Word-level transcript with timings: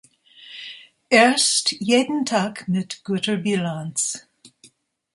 Erst 1.11 1.73
„Jeden 1.73 2.25
Tag 2.25 2.67
mit 2.67 3.03
guter 3.03 3.35
Bilanz“. 3.37 4.27